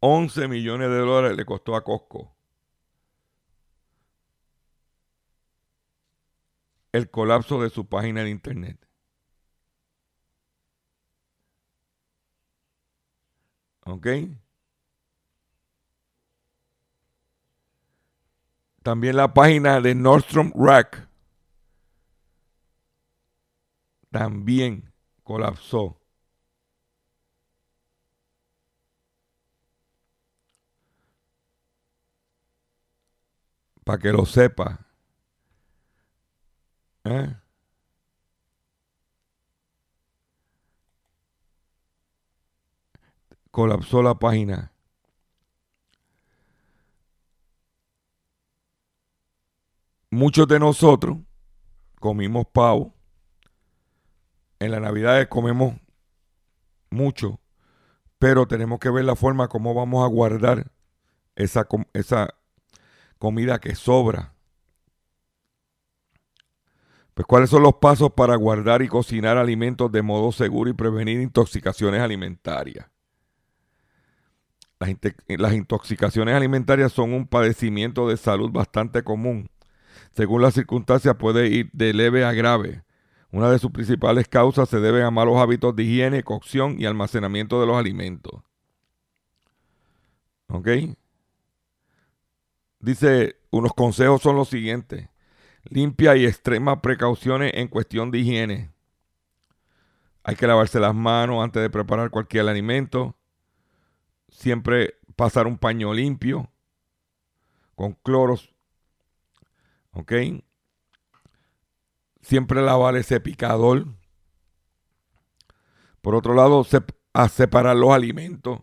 [0.00, 2.34] Once millones de dólares le costó a Costco.
[6.94, 8.78] el colapso de su página de internet.
[13.86, 14.06] ¿Ok?
[18.84, 21.08] También la página de Nordstrom Rack
[24.10, 24.92] también
[25.22, 25.98] colapsó.
[33.84, 34.86] Para que lo sepa.
[37.04, 37.34] ¿Eh?
[43.50, 44.73] Colapsó la página.
[50.14, 51.18] Muchos de nosotros
[51.98, 52.94] comimos pavo.
[54.60, 55.74] En la Navidad comemos
[56.88, 57.40] mucho,
[58.20, 60.70] pero tenemos que ver la forma como vamos a guardar
[61.34, 62.28] esa, esa
[63.18, 64.34] comida que sobra
[67.14, 71.20] pues, ¿cuáles son los pasos para guardar y cocinar alimentos de modo seguro y prevenir
[71.20, 72.86] intoxicaciones alimentarias?
[74.78, 79.48] Las, intoxicaciones alimentarias son un padecimiento de salud bastante común.
[80.16, 82.84] Según las circunstancias puede ir de leve a grave.
[83.30, 87.60] Una de sus principales causas se debe a malos hábitos de higiene, cocción y almacenamiento
[87.60, 88.42] de los alimentos.
[90.48, 90.68] ¿Ok?
[92.78, 95.08] Dice, unos consejos son los siguientes
[95.64, 98.70] limpia y extremas precauciones en cuestión de higiene.
[100.22, 103.16] Hay que lavarse las manos antes de preparar cualquier alimento.
[104.28, 106.50] Siempre pasar un paño limpio
[107.74, 108.53] con cloros
[109.94, 110.12] ¿Ok?
[112.20, 113.86] Siempre lavar ese picador.
[116.00, 118.60] Por otro lado, separar los alimentos,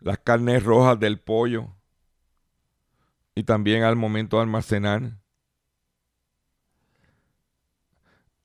[0.00, 1.74] las carnes rojas del pollo
[3.34, 5.18] y también al momento de almacenar.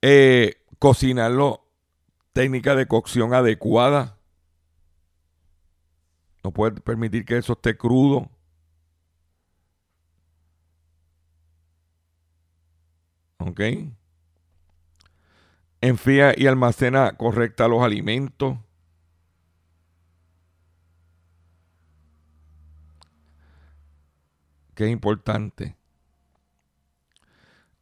[0.02, 1.68] Eh, cocinarlo,
[2.34, 4.18] técnica de cocción adecuada.
[6.44, 8.30] No puede permitir que eso esté crudo.
[13.38, 13.62] ¿Ok?
[15.82, 18.58] Enfría y almacena correcta los alimentos.
[24.76, 25.76] Que importante.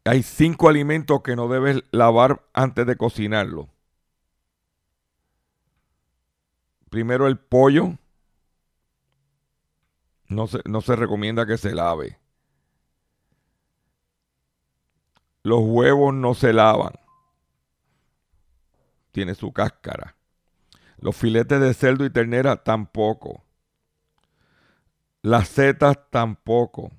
[0.05, 3.69] Hay cinco alimentos que no debes lavar antes de cocinarlo.
[6.89, 7.97] Primero el pollo.
[10.27, 12.19] No se, no se recomienda que se lave.
[15.45, 16.93] Los huevos no se lavan.
[19.11, 20.15] Tiene su cáscara.
[20.97, 23.43] Los filetes de cerdo y ternera tampoco.
[25.21, 26.91] Las setas tampoco.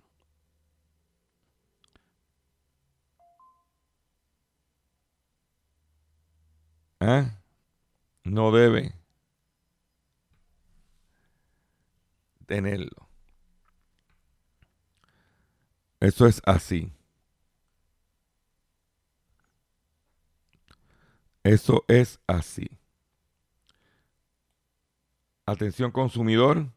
[7.01, 7.29] ¿Eh?
[8.23, 8.95] No debe
[12.47, 13.09] tenerlo.
[15.99, 16.96] Eso es así.
[21.47, 22.69] Eso es así.
[25.45, 26.73] Atención consumidor.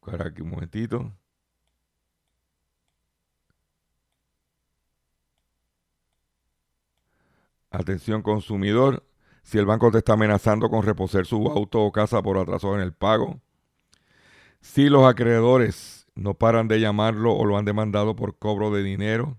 [0.00, 1.10] Para aquí un momentito.
[7.70, 9.02] Atención consumidor.
[9.42, 12.82] Si el banco te está amenazando con reposer su auto o casa por atraso en
[12.82, 13.40] el pago.
[14.60, 19.38] Si los acreedores no paran de llamarlo o lo han demandado por cobro de dinero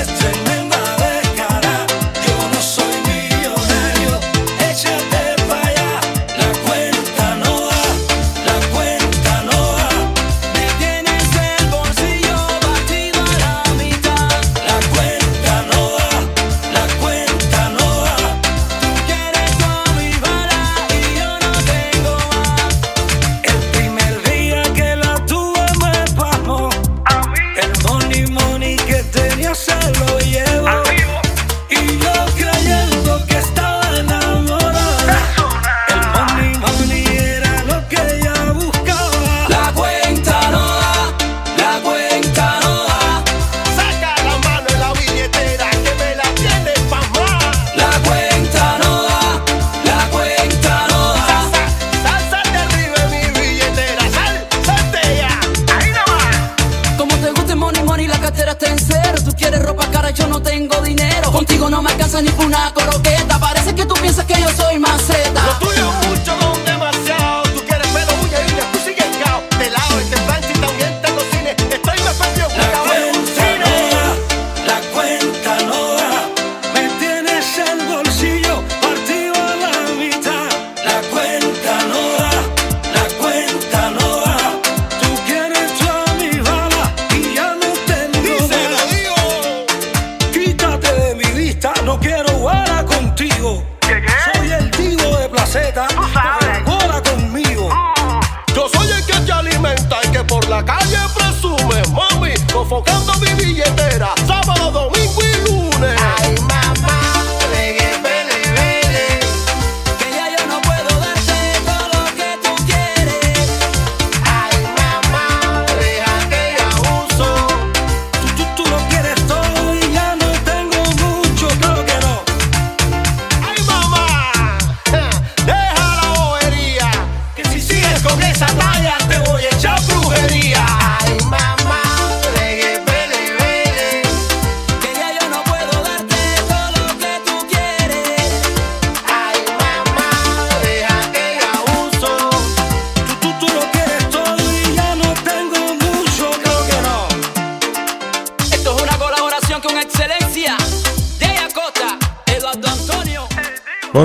[102.71, 103.10] focus.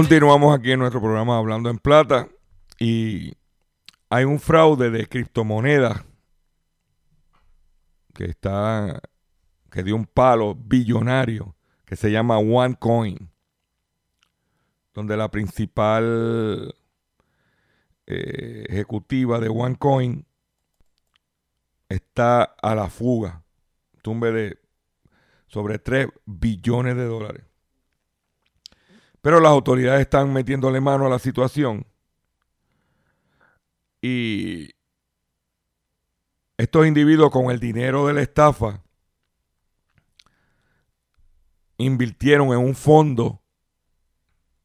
[0.07, 2.29] Continuamos aquí en nuestro programa Hablando en Plata
[2.79, 3.33] y
[4.09, 6.05] hay un fraude de criptomonedas
[8.15, 9.03] que está
[9.69, 13.33] que dio un palo billonario que se llama OneCoin,
[14.95, 16.73] donde la principal
[18.07, 20.25] eh, ejecutiva de OneCoin
[21.89, 23.43] está a la fuga,
[24.03, 24.59] tumbe de
[25.49, 27.46] sobre 3 billones de dólares.
[29.27, 31.85] Pero las autoridades están metiéndole mano a la situación.
[34.01, 34.71] Y
[36.57, 38.85] estos individuos con el dinero de la estafa
[41.77, 43.43] invirtieron en un fondo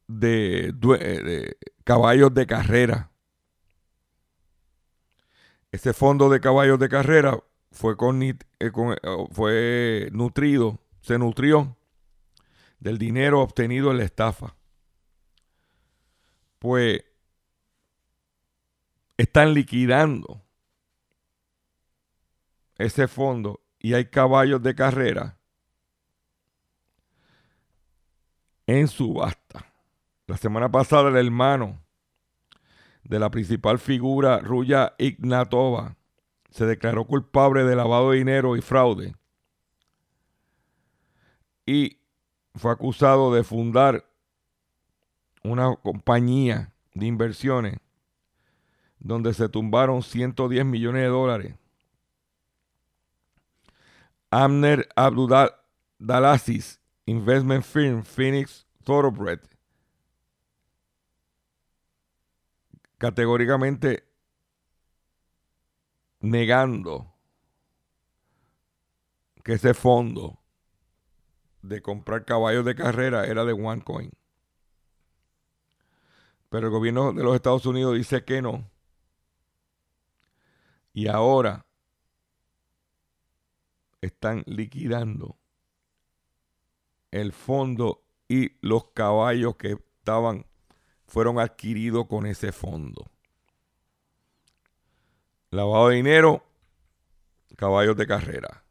[0.08, 3.12] de, eh, caballos de carrera.
[5.72, 8.72] Ese fondo de caballos de carrera fue, eh, eh,
[9.32, 11.76] fue nutrido, se nutrió
[12.82, 14.56] del dinero obtenido en la estafa.
[16.60, 17.06] Pues
[19.18, 20.42] están liquidando
[22.76, 25.38] ese fondo y hay caballos de carrera
[28.66, 29.74] en subasta.
[30.26, 31.84] La semana pasada el hermano
[33.04, 35.98] de la principal figura, Ruya Ignatova,
[36.50, 39.16] se declaró culpable de lavado de dinero y fraude.
[41.66, 42.01] Y
[42.56, 44.06] fue acusado de fundar
[45.44, 47.78] una compañía de inversiones
[49.00, 51.56] donde se tumbaron 110 millones de dólares.
[54.30, 59.40] Amner Abdulaziz Investment Firm Phoenix Thoroughbred
[63.02, 64.08] categóricamente
[66.20, 67.12] negando
[69.44, 70.41] que ese fondo
[71.62, 74.12] de comprar caballos de carrera era de OneCoin.
[76.50, 78.70] Pero el gobierno de los Estados Unidos dice que no.
[80.94, 81.66] Y ahora
[84.02, 85.38] están liquidando
[87.12, 90.46] el fondo y los caballos que estaban
[91.06, 93.12] fueron adquiridos con ese fondo.
[95.50, 96.46] Lavado de dinero,
[97.58, 98.64] caballos de carrera.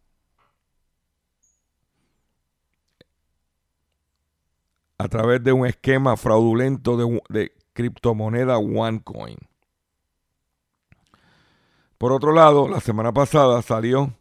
[5.01, 9.39] A través de un esquema fraudulento de, de criptomoneda OneCoin.
[11.97, 14.15] Por otro lado, la semana pasada salió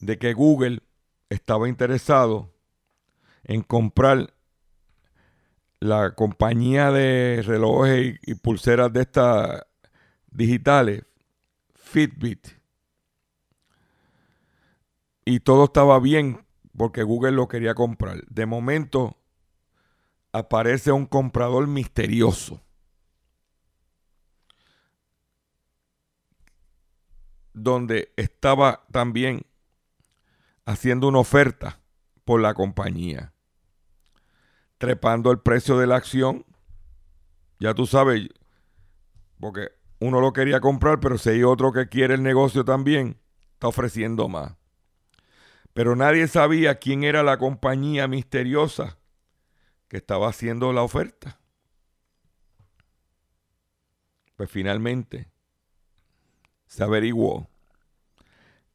[0.00, 0.80] de que Google
[1.28, 2.50] estaba interesado
[3.44, 4.32] en comprar
[5.80, 9.66] la compañía de relojes y, pulseras de estas
[10.30, 11.04] digitales,
[11.74, 12.48] Fitbit.
[15.26, 18.24] Y todo estaba bien porque Google lo quería comprar.
[18.28, 19.18] De momento
[20.38, 22.60] aparece un comprador misterioso.
[27.54, 29.46] Donde estaba también
[30.66, 31.80] haciendo una oferta
[32.24, 33.32] por la compañía
[34.78, 36.44] trepando el precio de la acción.
[37.58, 38.28] Ya tú sabes,
[39.40, 39.70] porque
[40.00, 43.18] uno lo quería comprar, pero si hay otro que quiere el negocio también,
[43.52, 44.54] está ofreciendo más.
[45.72, 48.98] Pero nadie sabía quién era la compañía misteriosa
[49.88, 51.38] que estaba haciendo la oferta.
[54.36, 55.30] Pues finalmente
[56.66, 57.48] se averiguó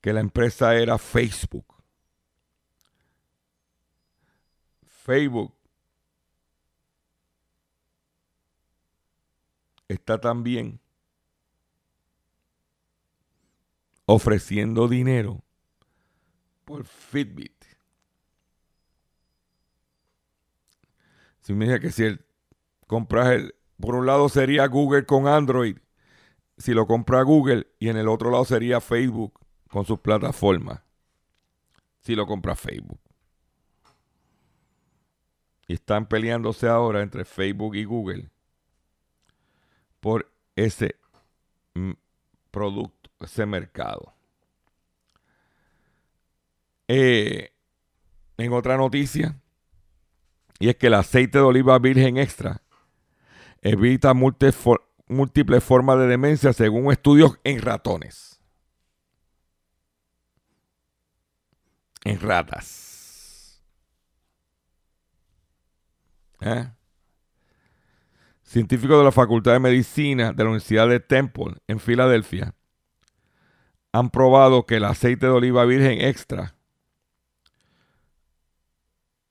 [0.01, 1.65] que la empresa era Facebook.
[4.87, 5.53] Facebook
[9.87, 10.79] está también
[14.05, 15.43] ofreciendo dinero
[16.65, 17.60] por Fitbit.
[21.41, 22.25] Si me que si el,
[22.87, 25.77] compras el, por un lado sería Google con Android,
[26.57, 30.81] si lo compra Google y en el otro lado sería Facebook con sus plataformas.
[31.99, 32.99] Si lo compra Facebook.
[35.67, 38.29] Y están peleándose ahora entre Facebook y Google
[39.99, 40.95] por ese
[41.73, 41.91] mm,
[42.51, 44.13] producto, ese mercado.
[46.87, 47.53] Eh,
[48.37, 49.39] en otra noticia,
[50.61, 52.61] y es que el aceite de oliva virgen extra
[53.63, 58.39] evita múltiples formas de demencia según estudios en ratones.
[62.03, 63.59] En ratas.
[66.41, 66.67] ¿Eh?
[68.43, 72.53] Científicos de la Facultad de Medicina de la Universidad de Temple en Filadelfia
[73.91, 76.55] han probado que el aceite de oliva virgen extra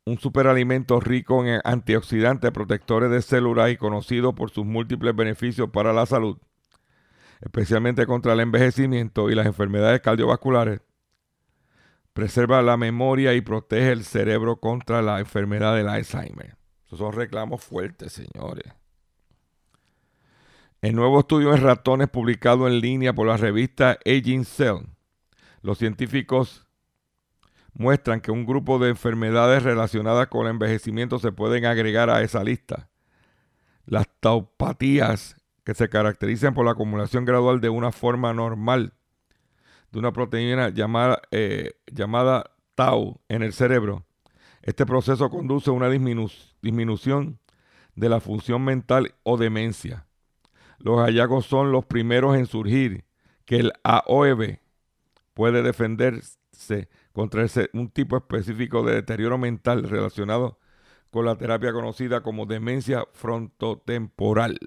[0.05, 5.93] un superalimento rico en antioxidantes, protectores de células y conocido por sus múltiples beneficios para
[5.93, 6.39] la salud,
[7.41, 10.81] especialmente contra el envejecimiento y las enfermedades cardiovasculares,
[12.13, 16.57] preserva la memoria y protege el cerebro contra la enfermedad del Alzheimer.
[16.87, 18.73] Esos son reclamos fuertes, señores.
[20.83, 24.87] En nuevo estudio en ratones publicado en línea por la revista Aging Cell,
[25.63, 26.67] los científicos
[27.75, 32.45] muestran que un grupo de enfermedades relacionadas con el envejecimiento se pueden agregar a esa
[32.45, 32.89] lista.
[33.87, 38.95] Las taupatías, que se caracterizan por la acumulación gradual de una forma normal
[39.93, 44.07] de una proteína llamada, eh, llamada tau en el cerebro.
[44.63, 47.39] Este proceso conduce a una disminución
[47.95, 50.07] de la función mental o demencia.
[50.79, 53.05] Los hallazgos son los primeros en surgir
[53.45, 54.61] que el AOEB
[55.35, 60.59] puede defenderse contra un tipo específico de deterioro mental relacionado
[61.11, 64.59] con la terapia conocida como demencia frontotemporal.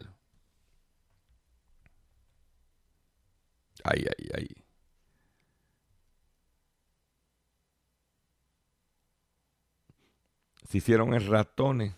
[3.83, 4.47] Ay, ay, ay.
[10.67, 11.95] Se hicieron en ratones.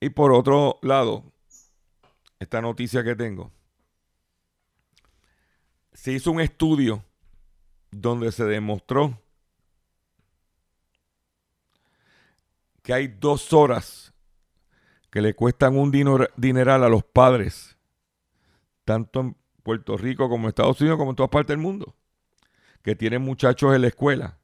[0.00, 1.24] Y por otro lado,
[2.38, 3.52] esta noticia que tengo
[5.96, 7.02] se hizo un estudio
[7.90, 9.18] donde se demostró
[12.82, 14.12] que hay dos horas
[15.10, 15.90] que le cuestan un
[16.36, 17.78] dineral a los padres,
[18.84, 21.96] tanto en Puerto Rico como en Estados Unidos, como en todas partes del mundo,
[22.82, 24.38] que tienen muchachos en la escuela.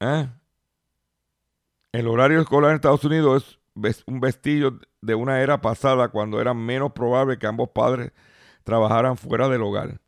[0.00, 0.37] ¿Eh?
[1.92, 6.54] El horario escolar en Estados Unidos es un vestillo de una era pasada cuando era
[6.54, 8.12] menos probable que ambos padres
[8.64, 10.00] trabajaran fuera del hogar.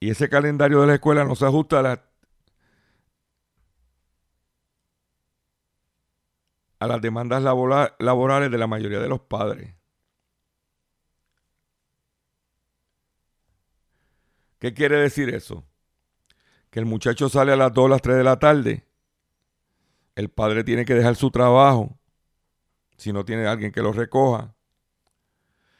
[0.00, 2.02] Y ese calendario de la escuela no se ajusta a,
[6.80, 9.74] a las demandas laborales de la mayoría de los padres.
[14.58, 15.69] ¿Qué quiere decir eso?
[16.70, 18.86] Que el muchacho sale a las 2 o las 3 de la tarde,
[20.14, 21.98] el padre tiene que dejar su trabajo,
[22.96, 24.54] si no tiene alguien que lo recoja,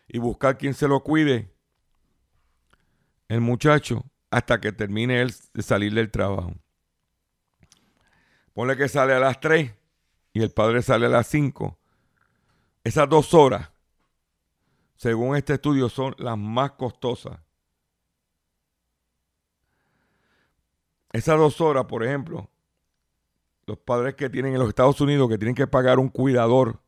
[0.08, 1.54] y buscar quien se lo cuide,
[3.28, 6.54] el muchacho, hasta que termine él de salir del trabajo.
[8.52, 9.72] Ponle que sale a las 3
[10.32, 11.78] y el padre sale a las 5.
[12.82, 13.70] Esas dos horas,
[14.96, 17.38] según este estudio, son las más costosas
[21.12, 22.50] esas dos horas, por ejemplo,
[23.66, 26.80] los padres que tienen en los Estados Unidos que tienen que pagar un cuidador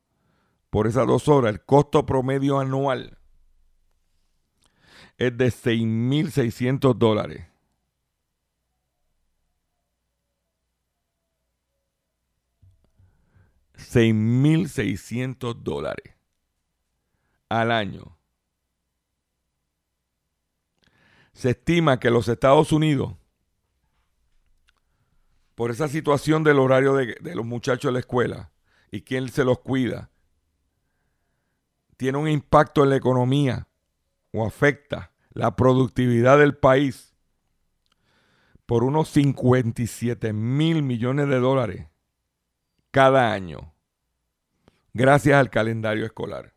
[0.71, 3.19] por esas dos horas, el costo promedio anual
[5.19, 7.47] es de 6.600 dólares.
[13.77, 16.15] $6,600 dólares
[17.49, 18.17] al año.
[21.33, 23.15] Se estima que los Estados Unidos
[25.55, 28.51] por esa situación del horario de, los muchachos de la escuela
[28.91, 30.11] y quién se los cuida,
[31.97, 33.69] tiene un impacto en la economía
[34.33, 37.15] o afecta la productividad del país
[38.67, 41.87] por unos 57 mil millones de dólares
[42.91, 43.75] cada año,
[44.93, 46.53] gracias al calendario escolar.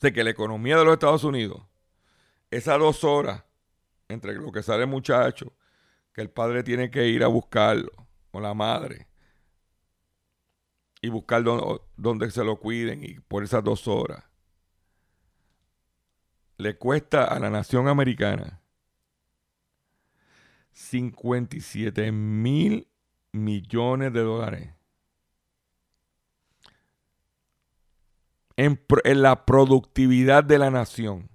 [0.00, 1.62] sé que la economía de los Estados Unidos,
[2.50, 3.44] esas dos horas
[4.10, 5.52] entre lo que sale el muchacho,
[6.12, 7.92] que el padre tiene que ir a buscarlo,
[8.32, 9.08] o la madre,
[11.00, 11.42] y buscar
[11.96, 14.24] dónde se lo cuiden y por esas dos horas
[16.60, 18.60] le cuesta a la nación americana
[20.72, 22.86] 57 mil
[23.32, 24.74] millones de dólares
[28.56, 28.78] en
[29.22, 31.29] la productividad de la nación.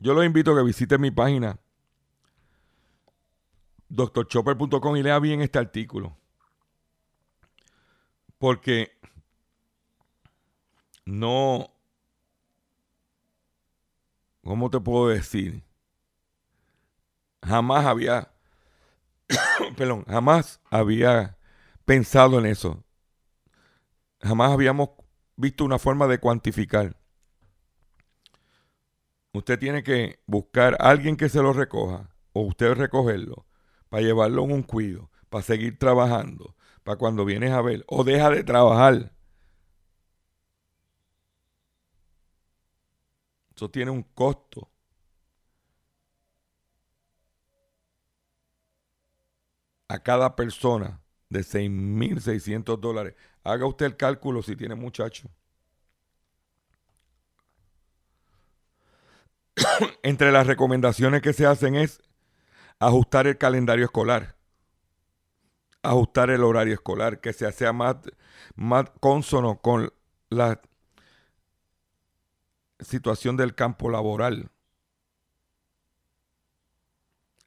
[0.00, 1.58] Yo los invito a que visiten mi página
[3.90, 6.16] drchopper.com y lea bien este artículo.
[8.38, 8.92] Porque
[11.04, 11.70] no,
[14.42, 15.62] ¿cómo te puedo decir?
[17.42, 18.32] Jamás había,
[19.76, 21.36] perdón, jamás había
[21.84, 22.82] pensado en eso.
[24.22, 24.90] Jamás habíamos
[25.36, 26.99] visto una forma de cuantificar.
[29.32, 33.46] Usted tiene que buscar a alguien que se lo recoja o usted recogerlo
[33.88, 38.30] para llevarlo en un cuido, para seguir trabajando, para cuando vienes a ver o deja
[38.30, 39.12] de trabajar.
[43.54, 44.68] Eso tiene un costo.
[49.88, 53.14] A cada persona de 6.600 dólares.
[53.44, 55.28] Haga usted el cálculo si tiene muchacho.
[60.02, 62.00] Entre las recomendaciones que se hacen es
[62.78, 64.36] ajustar el calendario escolar,
[65.82, 67.96] ajustar el horario escolar, que se sea más,
[68.54, 69.92] más consono con
[70.28, 70.60] la
[72.80, 74.50] situación del campo laboral,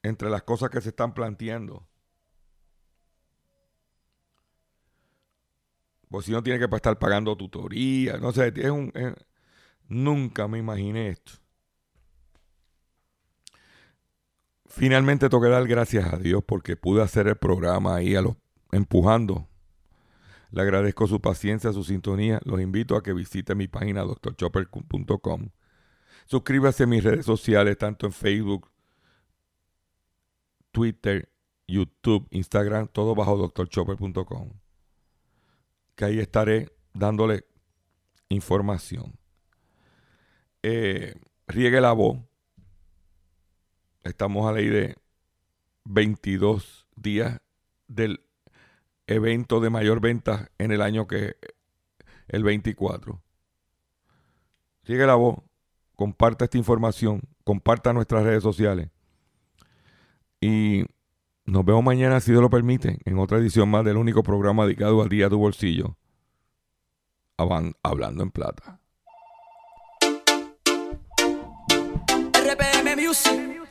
[0.03, 1.87] entre las cosas que se están planteando.
[6.09, 8.93] Pues si no tiene que estar pagando tutoría, no sé, es un,
[9.87, 11.42] nunca me imaginé esto.
[14.75, 18.37] Finalmente tengo que dar gracias a Dios porque pude hacer el programa ahí a los
[18.71, 19.47] empujando.
[20.49, 22.39] Le agradezco su paciencia, su sintonía.
[22.43, 25.49] Los invito a que visite mi página drchopper.com.
[26.25, 28.71] Suscríbase a mis redes sociales, tanto en Facebook,
[30.71, 31.29] Twitter,
[31.67, 34.53] YouTube, Instagram, todo bajo drchopper.com.
[35.93, 37.45] Que ahí estaré dándole
[38.27, 39.13] información.
[40.63, 41.13] Eh,
[41.45, 42.17] riegue la voz.
[44.03, 44.97] Estamos a ley de
[45.85, 47.39] 22 días
[47.87, 48.25] del
[49.07, 51.35] evento de mayor venta en el año que
[52.27, 53.21] el 24.
[54.83, 55.37] Sigue la voz,
[55.95, 58.89] comparta esta información, comparta nuestras redes sociales.
[60.41, 60.83] Y
[61.45, 65.01] nos vemos mañana, si Dios lo permite, en otra edición más del único programa dedicado
[65.01, 65.97] al día de tu bolsillo.
[67.37, 68.81] Hablando en plata.
[72.33, 73.62] RPM Music,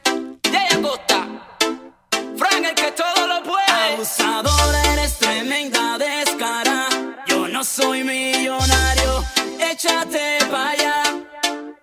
[3.97, 4.33] lo puede.
[4.43, 6.89] Abusador, eres tremenda descara.
[7.27, 9.25] Yo no soy millonario,
[9.59, 11.03] échate pa' allá.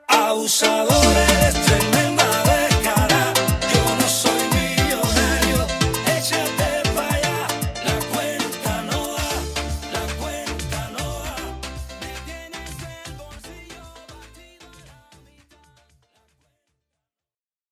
[0.07, 1.15] Abusador,